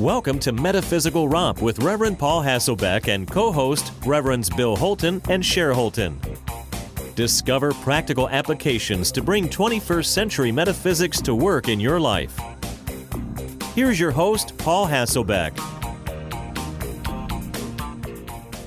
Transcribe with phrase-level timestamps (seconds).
[0.00, 5.42] Welcome to Metaphysical Romp with Reverend Paul Hasselbeck and co host Reverends Bill Holton and
[5.42, 6.20] Cher Holton.
[7.14, 12.38] Discover practical applications to bring 21st century metaphysics to work in your life.
[13.74, 15.56] Here's your host, Paul Hasselbeck.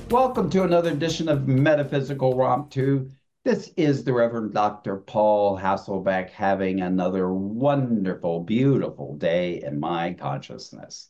[0.09, 3.07] Welcome to another edition of Metaphysical Romp 2.
[3.45, 4.97] This is the Reverend Dr.
[4.97, 11.09] Paul Hasselbeck having another wonderful, beautiful day in my consciousness.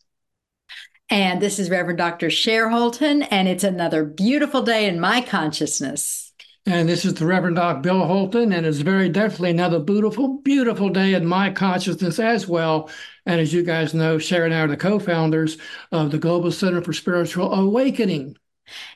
[1.12, 2.30] And this is Reverend Dr.
[2.30, 6.32] Cher Holton, and it's another beautiful day in my consciousness.
[6.68, 7.82] And this is the Reverend Dr.
[7.82, 12.92] Bill Holton, and it's very definitely another beautiful, beautiful day in my consciousness as well.
[13.26, 15.58] And as you guys know, Cher and I are the co founders
[15.92, 18.38] of the Global Center for Spiritual Awakening.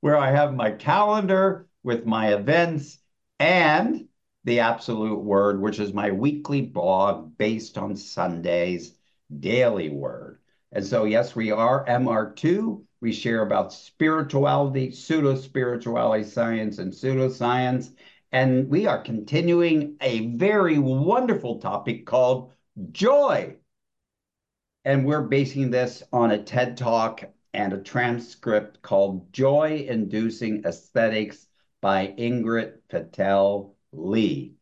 [0.00, 2.98] where I have my calendar with my events
[3.38, 4.08] and
[4.44, 8.94] the Absolute Word, which is my weekly blog based on Sunday's
[9.40, 10.38] daily word.
[10.72, 12.82] And so, yes, we are MR2.
[13.00, 17.90] We share about spirituality, pseudo spirituality science, and pseudoscience.
[18.32, 22.52] And we are continuing a very wonderful topic called
[22.92, 23.56] joy
[24.86, 31.48] and we're basing this on a TED Talk and a transcript called Joy Inducing Aesthetics
[31.82, 34.54] by Ingrid Fetell Lee.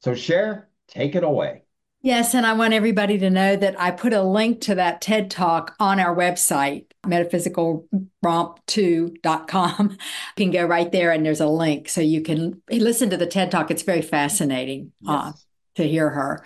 [0.00, 1.62] So, Cher, take it away.
[2.00, 5.30] Yes, and I want everybody to know that I put a link to that TED
[5.30, 9.90] Talk on our website, metaphysicalromp2.com.
[9.90, 9.96] You
[10.36, 13.52] can go right there and there's a link so you can listen to the TED
[13.52, 13.70] Talk.
[13.70, 15.12] It's very fascinating yes.
[15.12, 15.30] uh,
[15.76, 16.44] to hear her.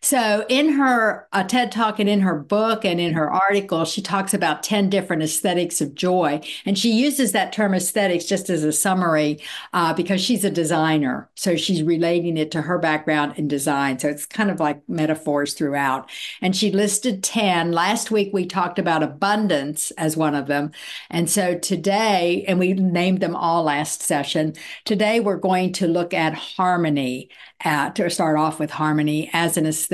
[0.00, 4.00] So, in her uh, TED talk and in her book and in her article, she
[4.00, 6.40] talks about 10 different aesthetics of joy.
[6.64, 9.40] And she uses that term aesthetics just as a summary
[9.72, 11.28] uh, because she's a designer.
[11.34, 13.98] So, she's relating it to her background in design.
[13.98, 16.08] So, it's kind of like metaphors throughout.
[16.40, 17.72] And she listed 10.
[17.72, 20.70] Last week, we talked about abundance as one of them.
[21.10, 24.54] And so, today, and we named them all last session,
[24.84, 29.66] today we're going to look at harmony at, to start off with harmony as an
[29.66, 29.87] aesthetic.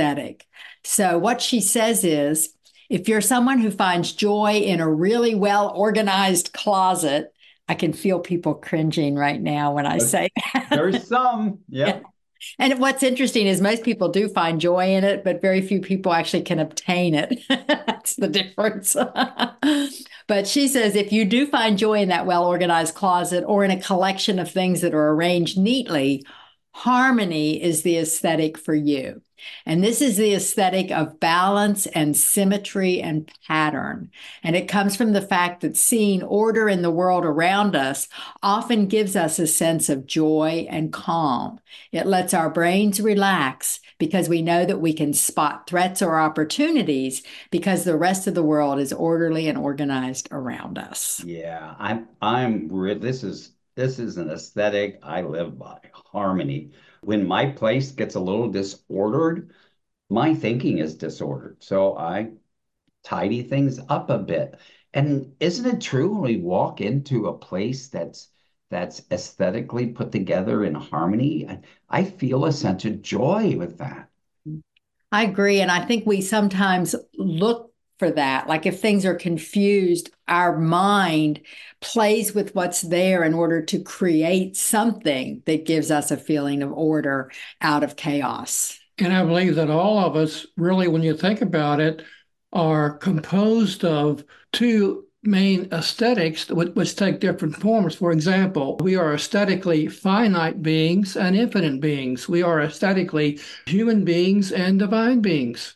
[0.85, 2.55] So, what she says is
[2.91, 7.33] if you're someone who finds joy in a really well organized closet,
[7.69, 10.69] I can feel people cringing right now when I say that.
[10.71, 11.87] There's some, yeah.
[11.87, 12.01] yeah.
[12.59, 16.13] And what's interesting is most people do find joy in it, but very few people
[16.13, 17.41] actually can obtain it.
[17.49, 18.95] That's the difference.
[20.27, 23.71] but she says if you do find joy in that well organized closet or in
[23.71, 26.23] a collection of things that are arranged neatly,
[26.75, 29.23] Harmony is the aesthetic for you.
[29.67, 34.11] And this is the aesthetic of balance and symmetry and pattern.
[34.43, 38.09] And it comes from the fact that seeing order in the world around us
[38.43, 41.61] often gives us a sense of joy and calm.
[41.93, 47.23] It lets our brains relax because we know that we can spot threats or opportunities
[47.51, 51.23] because the rest of the world is orderly and organized around us.
[51.25, 52.69] Yeah, I'm I'm
[53.01, 56.71] this is this is an aesthetic I live by harmony.
[57.05, 59.53] When my place gets a little disordered,
[60.11, 61.63] my thinking is disordered.
[61.63, 62.33] So I
[63.05, 64.57] tidy things up a bit.
[64.95, 68.31] And isn't it true when we walk into a place that's
[68.71, 71.49] that's aesthetically put together in harmony?
[71.49, 71.61] I,
[71.91, 74.11] I feel a sense of joy with that.
[75.13, 75.61] I agree.
[75.61, 78.49] And I think we sometimes look for that.
[78.49, 81.41] Like if things are confused, our mind
[81.81, 86.73] plays with what's there in order to create something that gives us a feeling of
[86.73, 87.31] order
[87.61, 88.79] out of chaos.
[88.99, 92.03] And I believe that all of us, really, when you think about it,
[92.53, 97.95] are composed of two main aesthetics which take different forms.
[97.95, 102.29] For example, we are aesthetically finite beings and infinite beings.
[102.29, 105.75] We are aesthetically human beings and divine beings.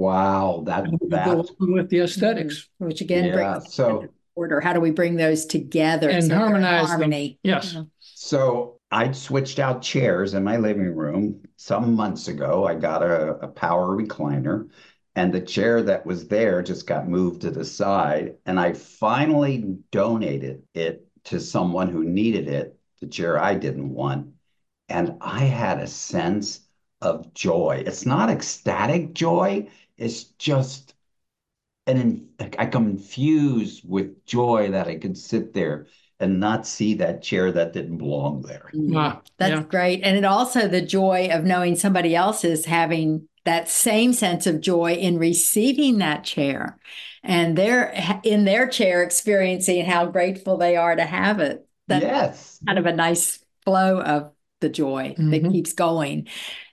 [0.00, 2.86] Wow, that that with the aesthetics, mm-hmm.
[2.86, 4.58] which again yeah, brings so order.
[4.58, 7.38] How do we bring those together and so harmonize harmony?
[7.44, 7.60] Them.
[7.60, 7.76] Yes.
[8.00, 12.64] So I switched out chairs in my living room some months ago.
[12.64, 14.70] I got a, a power recliner,
[15.16, 19.76] and the chair that was there just got moved to the side, and I finally
[19.92, 22.74] donated it to someone who needed it.
[23.02, 24.28] The chair I didn't want,
[24.88, 26.60] and I had a sense
[27.02, 27.82] of joy.
[27.86, 29.68] It's not ecstatic joy,
[30.00, 30.94] it's just
[31.86, 35.86] an I come infused with joy that I could sit there
[36.18, 38.70] and not see that chair that didn't belong there.
[38.74, 39.22] Mm.
[39.38, 39.62] That's yeah.
[39.62, 40.02] great.
[40.02, 44.60] And it also the joy of knowing somebody else is having that same sense of
[44.60, 46.78] joy in receiving that chair
[47.22, 51.66] and they're in their chair experiencing how grateful they are to have it.
[51.86, 52.60] That's yes.
[52.66, 55.30] kind of a nice flow of the joy mm-hmm.
[55.30, 56.28] that keeps going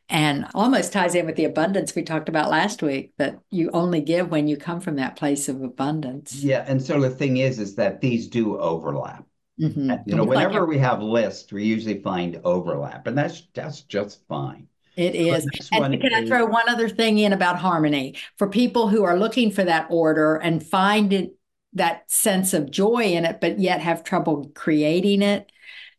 [0.10, 4.02] and almost ties in with the abundance we talked about last week that you only
[4.02, 7.60] give when you come from that place of abundance yeah and so the thing is
[7.60, 9.26] is that these do overlap
[9.60, 9.92] mm-hmm.
[10.06, 14.26] you know whenever like we have lists we usually find overlap and that's that's just
[14.28, 14.68] fine
[14.98, 15.48] it is.
[15.72, 18.16] And can I throw one other thing in about harmony?
[18.36, 21.36] For people who are looking for that order and find it,
[21.74, 25.52] that sense of joy in it, but yet have trouble creating it,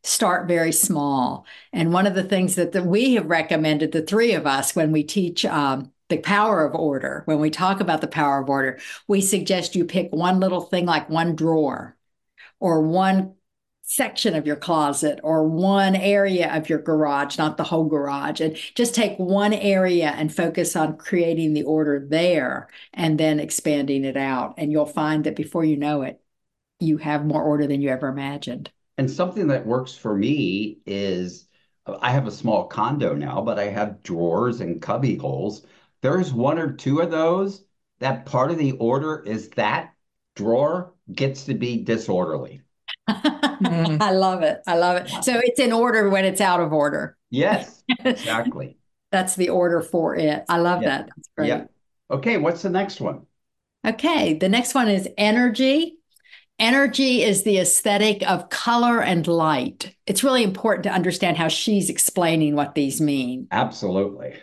[0.02, 1.46] start very small.
[1.72, 4.92] And one of the things that the, we have recommended, the three of us, when
[4.92, 8.78] we teach um, the power of order, when we talk about the power of order,
[9.06, 11.96] we suggest you pick one little thing like one drawer
[12.60, 13.34] or one
[13.82, 18.54] section of your closet or one area of your garage, not the whole garage, and
[18.74, 24.16] just take one area and focus on creating the order there and then expanding it
[24.16, 24.54] out.
[24.58, 26.20] And you'll find that before you know it,
[26.80, 28.70] you have more order than you ever imagined.
[28.98, 31.46] And something that works for me is
[31.86, 35.64] I have a small condo now, but I have drawers and cubby holes.
[36.02, 37.64] There's one or two of those
[38.00, 39.94] that part of the order is that
[40.36, 42.62] drawer gets to be disorderly.
[43.08, 43.98] mm.
[44.02, 44.60] I love it.
[44.66, 45.24] I love it.
[45.24, 47.16] So it's in order when it's out of order.
[47.30, 48.76] Yes, exactly.
[49.10, 50.44] That's the order for it.
[50.48, 50.88] I love yeah.
[50.88, 51.08] that.
[51.08, 51.48] That's great.
[51.48, 51.64] Yeah.
[52.10, 53.26] Okay, what's the next one?
[53.86, 55.97] Okay, the next one is energy.
[56.58, 59.94] Energy is the aesthetic of color and light.
[60.06, 63.46] It's really important to understand how she's explaining what these mean.
[63.52, 64.34] Absolutely.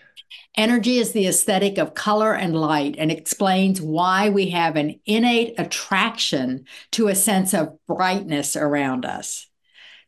[0.55, 5.55] Energy is the aesthetic of color and light and explains why we have an innate
[5.57, 9.47] attraction to a sense of brightness around us.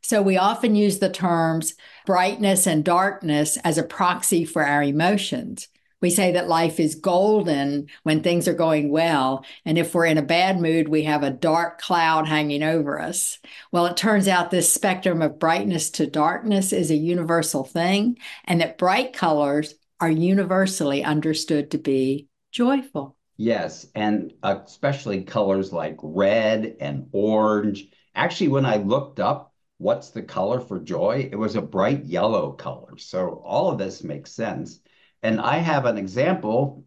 [0.02, 1.74] So we often use the terms
[2.06, 5.68] brightness and darkness as a proxy for our emotions.
[6.02, 9.44] We say that life is golden when things are going well.
[9.66, 13.40] And if we're in a bad mood, we have a dark cloud hanging over us.
[13.72, 18.62] Well, it turns out this spectrum of brightness to darkness is a universal thing, and
[18.62, 23.16] that bright colors are universally understood to be joyful.
[23.38, 27.88] Yes, and especially colors like red and orange.
[28.16, 32.52] Actually, when I looked up what's the color for joy, it was a bright yellow
[32.52, 32.98] color.
[32.98, 34.80] So all of this makes sense.
[35.24, 36.86] And I have an example,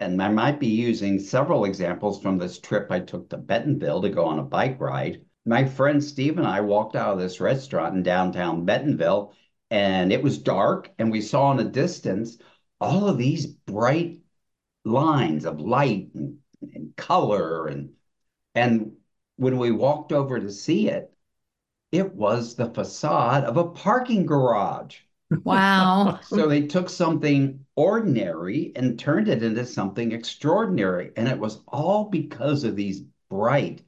[0.00, 4.10] and I might be using several examples from this trip I took to Bentonville to
[4.10, 5.24] go on a bike ride.
[5.44, 9.34] My friend Steve and I walked out of this restaurant in downtown Bentonville,
[9.70, 12.38] and it was dark, and we saw in the distance
[12.80, 14.20] all of these bright
[14.84, 16.38] lines of light and,
[16.74, 17.90] and color and
[18.54, 18.92] and
[19.36, 21.12] when we walked over to see it
[21.92, 24.98] it was the facade of a parking garage
[25.44, 26.20] wow.
[26.24, 31.10] So they took something ordinary and turned it into something extraordinary.
[31.16, 33.82] And it was all because of these bright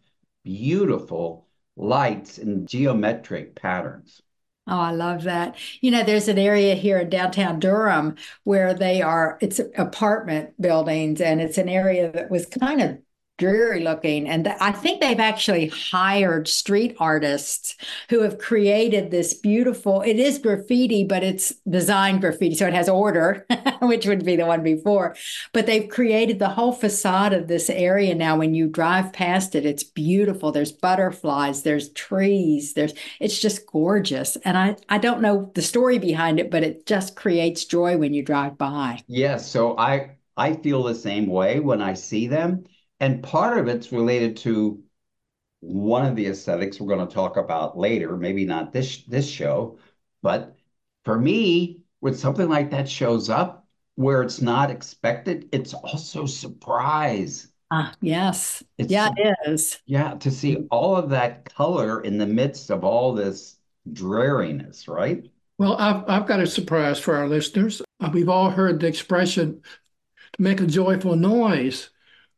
[0.44, 1.46] beautiful
[1.76, 4.20] lights and geometric patterns.
[4.66, 5.56] Oh, I love that.
[5.82, 11.20] You know, there's an area here in downtown Durham where they are, it's apartment buildings,
[11.20, 12.98] and it's an area that was kind of
[13.36, 14.28] dreary looking.
[14.28, 17.76] And I think they've actually hired street artists
[18.08, 22.54] who have created this beautiful, it is graffiti, but it's designed graffiti.
[22.54, 23.44] So it has order,
[23.82, 25.16] which would be the one before.
[25.52, 28.38] But they've created the whole facade of this area now.
[28.38, 30.52] When you drive past it, it's beautiful.
[30.52, 34.36] There's butterflies, there's trees, there's it's just gorgeous.
[34.44, 38.14] And I, I don't know the story behind it, but it just creates joy when
[38.14, 39.00] you drive by.
[39.08, 39.50] Yes.
[39.50, 42.64] So I I feel the same way when I see them
[43.00, 44.82] and part of it's related to
[45.60, 49.78] one of the aesthetics we're going to talk about later, maybe not this this show,
[50.22, 50.56] but
[51.04, 57.48] for me, when something like that shows up where it's not expected, it's also surprise.
[57.70, 58.62] Ah, yes.
[58.78, 59.80] It's, yeah, it is.
[59.86, 63.56] Yeah, to see all of that color in the midst of all this
[63.92, 65.30] dreariness, right?
[65.58, 67.80] Well, I've, I've got a surprise for our listeners.
[68.00, 69.62] Uh, we've all heard the expression
[70.32, 71.90] to make a joyful noise.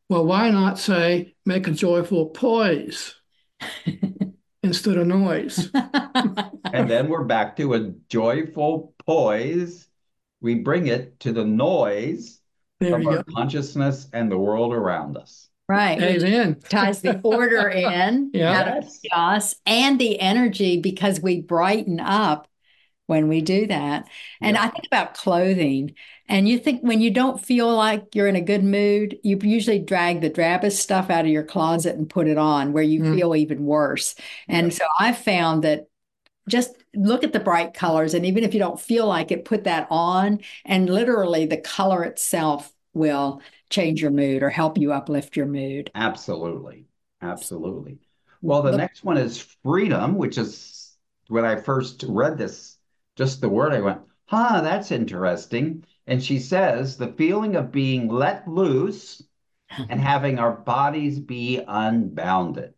[0.09, 3.15] Well, why not say make a joyful poise
[4.63, 5.69] instead of noise?
[5.73, 9.87] and then we're back to a joyful poise.
[10.39, 12.39] We bring it to the noise
[12.79, 13.23] there of our go.
[13.35, 15.49] consciousness and the world around us.
[15.67, 16.01] Right.
[16.01, 16.61] Amen.
[16.69, 18.79] Ties the order in, yeah.
[19.03, 22.47] chaos, and the energy because we brighten up
[23.07, 24.07] when we do that.
[24.39, 24.63] And yeah.
[24.63, 25.95] I think about clothing,
[26.29, 29.79] and you think when you don't feel like you're in a good mood, you usually
[29.79, 33.15] drag the drabbest stuff out of your closet and put it on where you mm.
[33.15, 34.13] feel even worse.
[34.47, 34.77] And yeah.
[34.77, 35.87] so I found that
[36.47, 39.63] just look at the bright colors, and even if you don't feel like it, put
[39.63, 45.35] that on, and literally the color itself will change your mood or help you uplift
[45.35, 45.91] your mood.
[45.95, 46.85] Absolutely.
[47.21, 47.99] Absolutely.
[48.41, 50.95] Well, the next one is freedom, which is
[51.27, 52.76] when I first read this,
[53.17, 55.83] just the word, I went, huh, that's interesting.
[56.05, 59.21] And she says the feeling of being let loose
[59.89, 62.73] and having our bodies be unbounded.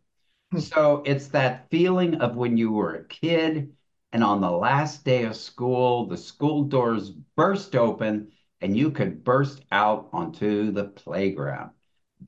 [0.52, 0.58] Hmm.
[0.58, 3.72] so it's that feeling of when you were a kid
[4.12, 9.22] and on the last day of school, the school doors burst open and you could
[9.24, 11.70] burst out onto the playground.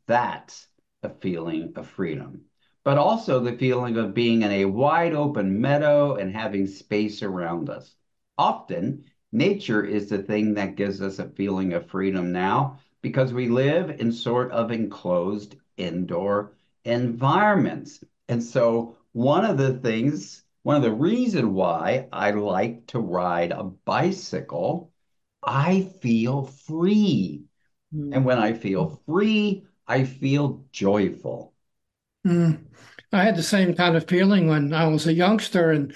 [0.07, 0.69] That's
[1.03, 2.43] a feeling of freedom,
[2.85, 7.69] but also the feeling of being in a wide open meadow and having space around
[7.69, 7.95] us.
[8.39, 13.49] Often, nature is the thing that gives us a feeling of freedom now because we
[13.49, 16.53] live in sort of enclosed indoor
[16.85, 18.03] environments.
[18.29, 23.53] And so, one of the things, one of the reason why I like to ride
[23.53, 24.93] a bicycle
[25.43, 27.45] I feel free.
[27.95, 28.17] Mm.
[28.17, 31.53] And when I feel free, I feel joyful.
[32.27, 32.61] Mm.
[33.13, 35.95] I had the same kind of feeling when I was a youngster and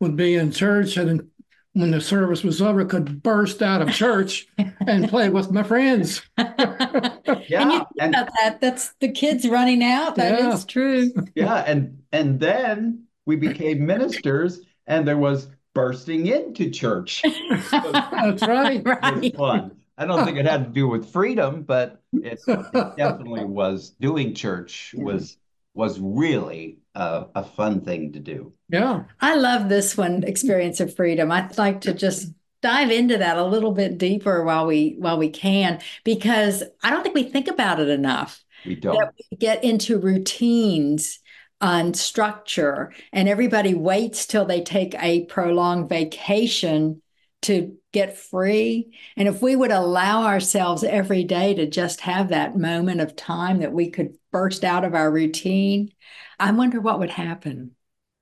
[0.00, 1.28] would be in church and
[1.76, 4.48] when the service was over could burst out of church
[4.86, 6.22] and play with my friends.
[6.38, 6.54] yeah.
[7.48, 8.60] And you think and, about that.
[8.62, 10.16] That's the kids running out.
[10.16, 10.54] That yeah.
[10.54, 11.12] is true.
[11.34, 11.56] yeah.
[11.66, 17.22] And and then we became ministers and there was bursting into church.
[17.70, 18.82] That's right.
[18.84, 19.36] right.
[19.36, 19.76] fun.
[19.98, 23.90] I don't think it had to do with freedom, but it, it definitely was.
[24.00, 25.36] Doing church was
[25.74, 28.52] was really a, a fun thing to do.
[28.68, 31.30] Yeah, I love this one, experience of freedom.
[31.30, 35.30] I'd like to just dive into that a little bit deeper while we while we
[35.30, 38.42] can, because I don't think we think about it enough.
[38.64, 38.98] We don't.
[38.98, 41.20] That we get into routines
[41.60, 47.00] on structure and everybody waits till they take a prolonged vacation
[47.42, 52.56] to get free and if we would allow ourselves every day to just have that
[52.58, 55.90] moment of time that we could burst out of our routine
[56.38, 57.72] i wonder what would happen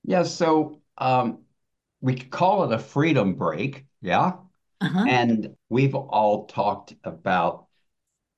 [0.05, 1.39] yeah so um,
[2.01, 4.35] we could call it a freedom break yeah
[4.81, 5.07] uh-huh.
[5.09, 7.67] and we've all talked about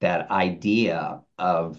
[0.00, 1.78] that idea of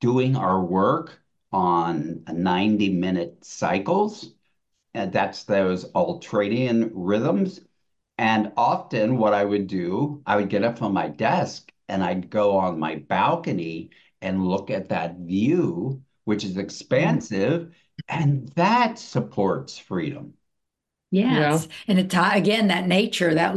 [0.00, 1.20] doing our work
[1.52, 4.34] on 90 minute cycles.
[4.94, 7.60] And that's those ultradian rhythms.
[8.18, 12.30] And often, what I would do, I would get up from my desk and I'd
[12.30, 13.90] go on my balcony
[14.20, 17.74] and look at that view, which is expansive,
[18.08, 20.34] and that supports freedom.
[21.10, 21.74] Yes, yeah.
[21.88, 23.56] and it again that nature that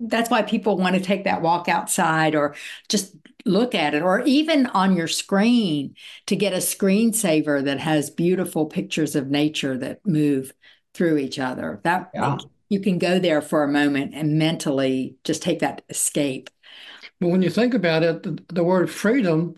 [0.00, 2.54] that's why people want to take that walk outside or
[2.88, 3.14] just
[3.44, 5.94] look at it or even on your screen
[6.26, 10.52] to get a screensaver that has beautiful pictures of nature that move
[10.94, 12.36] through each other that yeah.
[12.68, 16.50] you can go there for a moment and mentally just take that escape
[17.20, 19.54] but when you think about it the, the word freedom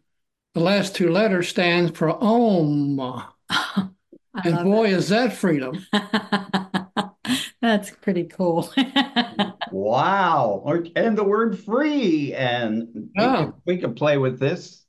[0.55, 2.99] the last two letters stands for om
[4.45, 4.97] and boy that.
[4.97, 5.87] is that freedom
[7.61, 8.73] that's pretty cool
[9.73, 10.63] Wow.
[10.95, 12.35] And the word free.
[12.35, 13.31] And oh.
[13.31, 14.85] we, can, we can play with this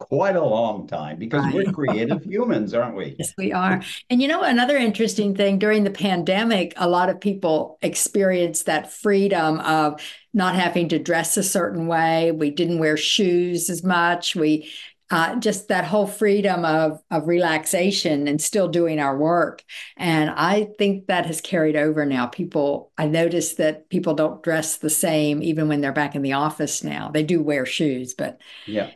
[0.00, 3.14] quite a long time because we're creative humans, aren't we?
[3.18, 3.80] Yes, we are.
[4.10, 8.92] And you know, another interesting thing during the pandemic, a lot of people experienced that
[8.92, 10.02] freedom of
[10.34, 12.32] not having to dress a certain way.
[12.32, 14.34] We didn't wear shoes as much.
[14.34, 14.68] We
[15.14, 19.62] uh, just that whole freedom of of relaxation and still doing our work.
[19.96, 22.26] And I think that has carried over now.
[22.26, 26.32] People, I notice that people don't dress the same even when they're back in the
[26.32, 27.12] office now.
[27.12, 28.90] They do wear shoes, but yeah,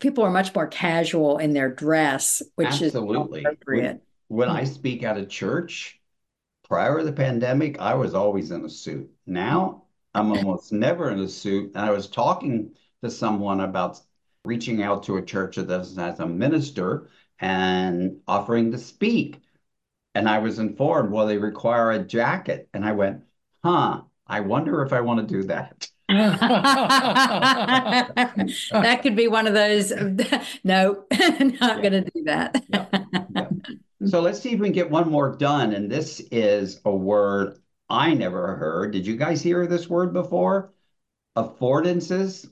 [0.00, 3.42] people are much more casual in their dress, which Absolutely.
[3.42, 4.02] is appropriate.
[4.26, 6.00] When, when I speak at a church,
[6.68, 9.08] prior to the pandemic, I was always in a suit.
[9.26, 11.70] Now I'm almost never in a suit.
[11.76, 12.72] And I was talking
[13.04, 14.00] to someone about
[14.46, 19.40] reaching out to a church that doesn't as a minister and offering to speak.
[20.14, 22.68] And I was informed, well, they require a jacket.
[22.72, 23.24] And I went,
[23.62, 25.88] huh, I wonder if I want to do that.
[26.08, 26.20] that
[29.02, 29.92] could be one of those.
[30.64, 32.62] no, not going to do that.
[34.06, 35.72] So let's see if we can get one more done.
[35.72, 38.92] And this is a word I never heard.
[38.92, 40.72] Did you guys hear this word before?
[41.36, 42.48] Affordances.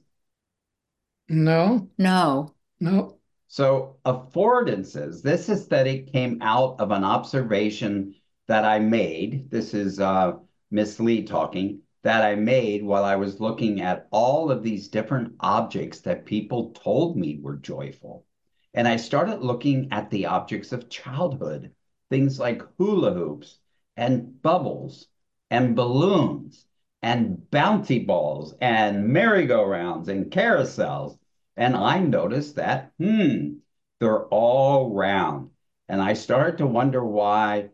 [1.29, 1.89] No.
[1.99, 2.55] No.
[2.81, 3.19] No.
[3.49, 8.15] So affordances, this aesthetic came out of an observation
[8.47, 9.51] that I made.
[9.51, 10.35] This is uh,
[10.71, 15.35] Miss Lee talking, that I made while I was looking at all of these different
[15.41, 18.27] objects that people told me were joyful.
[18.75, 21.73] And I started looking at the objects of childhood,
[22.11, 23.59] things like hula hoops
[23.97, 25.07] and bubbles
[25.51, 26.67] and balloons
[27.05, 31.19] and bouncy balls and merry-go-rounds and carousels.
[31.55, 33.57] And I noticed that, hmm,
[34.01, 35.51] they're all round.
[35.87, 37.69] And I started to wonder why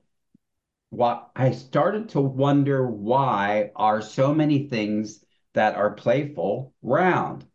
[0.91, 7.47] why I started to wonder why are so many things that are playful round?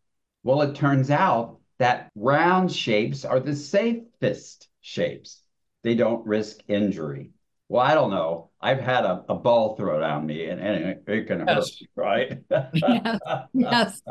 [0.43, 5.43] Well, it turns out that round shapes are the safest shapes.
[5.83, 7.31] They don't risk injury.
[7.67, 8.51] Well, I don't know.
[8.65, 11.83] I've had a, a ball thrown at me and, and it, it can hurt, yes.
[11.95, 12.39] right?
[12.73, 13.19] yes.
[13.53, 14.01] yes.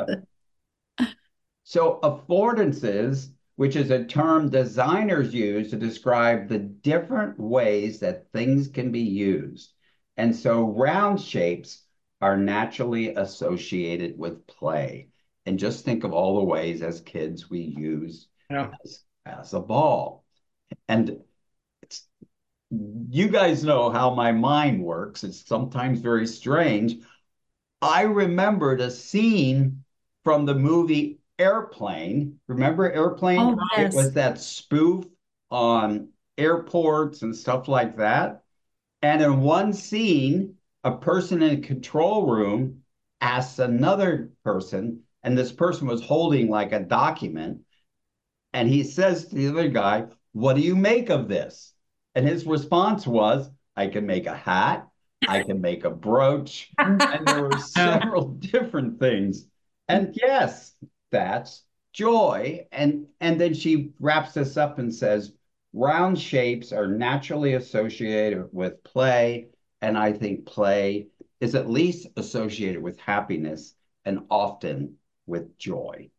[1.64, 8.68] so affordances which is a term designers use to describe the different ways that things
[8.68, 9.72] can be used.
[10.16, 11.82] And so round shapes
[12.20, 15.08] are naturally associated with play.
[15.46, 18.70] And just think of all the ways as kids we use yeah.
[18.84, 20.24] as, as a ball.
[20.88, 21.20] And
[23.10, 25.24] you guys know how my mind works.
[25.24, 26.96] It's sometimes very strange.
[27.80, 29.84] I remembered a scene
[30.24, 32.38] from the movie Airplane.
[32.46, 33.40] Remember Airplane?
[33.40, 33.92] Oh, yes.
[33.92, 35.04] It was that spoof
[35.50, 38.42] on airports and stuff like that.
[39.02, 42.82] And in one scene, a person in a control room
[43.20, 47.60] asks another person, and this person was holding like a document.
[48.52, 51.73] And he says to the other guy, What do you make of this?
[52.14, 54.88] And his response was, I can make a hat,
[55.26, 56.70] I can make a brooch.
[56.78, 59.46] and there were several different things.
[59.88, 60.74] And yes,
[61.10, 62.66] that's joy.
[62.72, 65.32] And, and then she wraps this up and says,
[65.72, 69.48] round shapes are naturally associated with play.
[69.82, 71.08] And I think play
[71.40, 76.10] is at least associated with happiness and often with joy.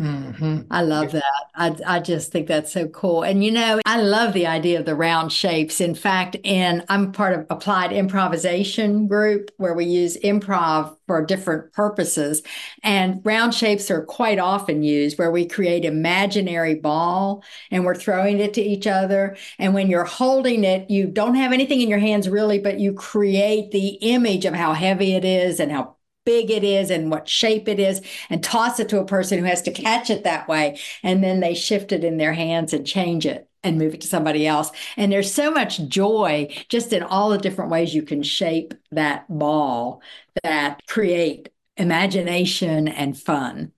[0.00, 0.60] Mm-hmm.
[0.70, 1.24] I love that.
[1.54, 3.22] I, I just think that's so cool.
[3.22, 5.78] And you know, I love the idea of the round shapes.
[5.78, 11.74] In fact, in I'm part of applied improvisation group where we use improv for different
[11.74, 12.42] purposes.
[12.82, 18.38] And round shapes are quite often used where we create imaginary ball and we're throwing
[18.38, 19.36] it to each other.
[19.58, 22.94] And when you're holding it, you don't have anything in your hands really, but you
[22.94, 27.28] create the image of how heavy it is and how big it is and what
[27.28, 30.48] shape it is and toss it to a person who has to catch it that
[30.48, 30.78] way.
[31.02, 34.06] And then they shift it in their hands and change it and move it to
[34.06, 34.70] somebody else.
[34.96, 39.26] And there's so much joy just in all the different ways you can shape that
[39.28, 40.02] ball
[40.42, 43.72] that create imagination and fun.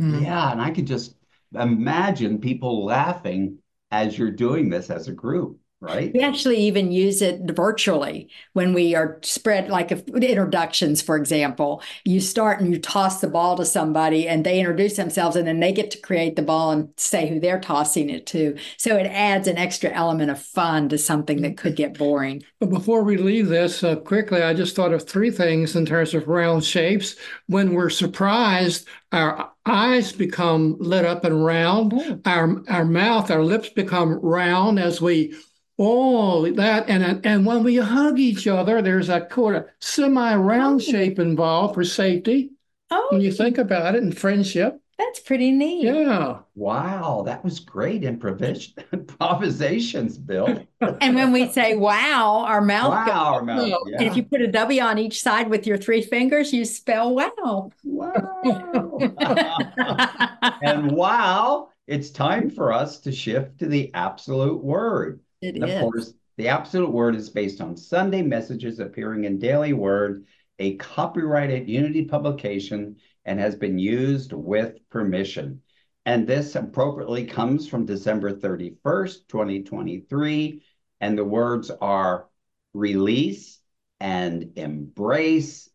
[0.00, 0.22] Mm.
[0.22, 0.52] Yeah.
[0.52, 1.16] And I could just
[1.54, 3.58] imagine people laughing
[3.90, 6.12] as you're doing this as a group right?
[6.12, 11.82] We actually even use it virtually when we are spread, like if introductions, for example,
[12.04, 15.60] you start and you toss the ball to somebody and they introduce themselves and then
[15.60, 18.56] they get to create the ball and say who they're tossing it to.
[18.76, 22.42] So it adds an extra element of fun to something that could get boring.
[22.60, 26.14] But before we leave this uh, quickly, I just thought of three things in terms
[26.14, 27.16] of round shapes.
[27.46, 32.20] When we're surprised, our eyes become lit up and round.
[32.26, 35.34] Our our mouth, our lips become round as we
[35.78, 40.84] Oh, that and and when we hug each other, there's a kind of semi-round oh.
[40.84, 42.52] shape involved for safety.
[42.90, 44.80] Oh, when you think about it in friendship.
[44.98, 45.84] That's pretty neat.
[45.84, 46.38] Yeah.
[46.54, 50.66] Wow, that was great improvis- improvisations, Bill.
[50.80, 53.98] and when we say wow, our mouth wow, goes, our mouth, yeah.
[53.98, 57.14] And if you put a W on each side with your three fingers, you spell
[57.14, 57.70] wow.
[57.84, 58.98] Wow.
[60.62, 65.20] and wow, it's time for us to shift to the absolute word.
[65.40, 65.80] It of is.
[65.80, 70.26] course, the absolute word is based on Sunday messages appearing in Daily Word,
[70.58, 75.62] a copyrighted Unity publication, and has been used with permission.
[76.04, 80.62] And this appropriately comes from December 31st, 2023.
[81.00, 82.28] And the words are
[82.72, 83.60] release
[83.98, 85.68] and embrace.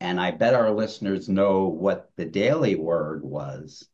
[0.00, 3.88] And I bet our listeners know what the daily word was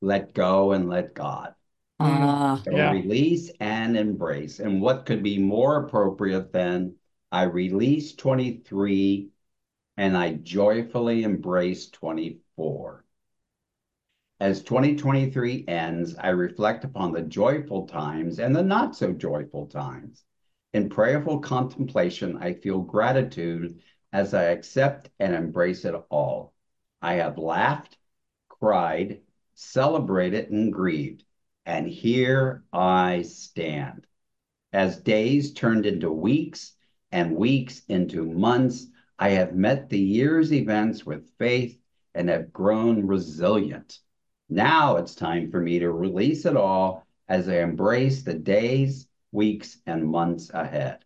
[0.00, 1.54] let go and let God.
[2.00, 2.92] Uh, so yeah.
[2.92, 4.58] release and embrace.
[4.58, 6.96] And what could be more appropriate than
[7.30, 9.28] I release 23
[9.96, 13.04] and I joyfully embrace 24.
[14.40, 20.24] As 2023 ends, I reflect upon the joyful times and the not so joyful times.
[20.72, 23.80] In prayerful contemplation, I feel gratitude
[24.12, 26.52] as I accept and embrace it all.
[27.00, 27.96] I have laughed,
[28.48, 29.20] cried,
[29.54, 31.24] celebrated, and grieved
[31.66, 34.06] and here I stand.
[34.72, 36.74] As days turned into weeks
[37.12, 38.86] and weeks into months,
[39.18, 41.78] I have met the year's events with faith
[42.14, 44.00] and have grown resilient.
[44.48, 49.78] Now it's time for me to release it all as I embrace the days, weeks,
[49.86, 51.04] and months ahead.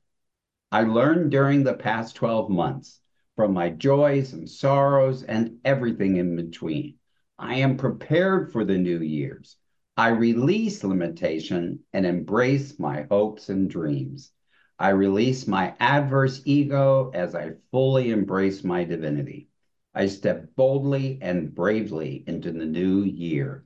[0.72, 3.00] I learned during the past 12 months
[3.36, 6.96] from my joys and sorrows and everything in between.
[7.38, 9.56] I am prepared for the new years.
[9.98, 14.30] I release limitation and embrace my hopes and dreams.
[14.78, 19.48] I release my adverse ego as I fully embrace my divinity.
[19.92, 23.64] I step boldly and bravely into the new year.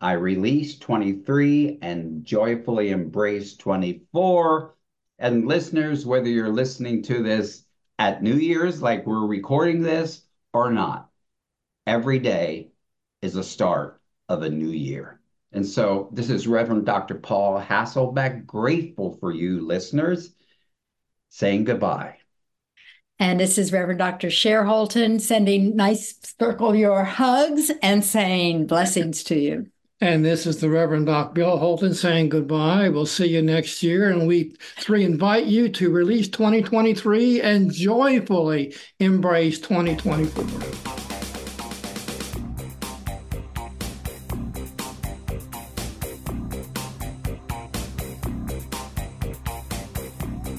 [0.00, 4.74] I release 23 and joyfully embrace 24.
[5.18, 7.62] And listeners, whether you're listening to this
[7.98, 10.22] at New Year's, like we're recording this,
[10.54, 11.10] or not,
[11.86, 12.70] every day
[13.20, 15.20] is a start of a new year.
[15.54, 17.14] And so this is Reverend Dr.
[17.14, 20.34] Paul Hasselbeck, grateful for you listeners,
[21.28, 22.16] saying goodbye.
[23.20, 24.30] And this is Reverend Dr.
[24.30, 29.66] Cher Holton sending nice circle your hugs and saying blessings to you.
[30.00, 32.88] And this is the Reverend Doc Bill Holton saying goodbye.
[32.88, 34.10] We'll see you next year.
[34.10, 41.03] And we three invite you to release 2023 and joyfully embrace 2024.